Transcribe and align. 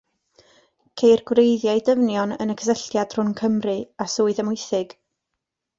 Ceir 1.01 1.21
gwreiddiau 1.31 1.83
dyfnion 1.91 2.35
yn 2.47 2.55
y 2.55 2.57
cysylltiad 2.63 3.17
rhwng 3.19 3.37
Cymru 3.45 3.79
a 4.07 4.13
Swydd 4.17 4.45
Amwythig. 4.47 4.99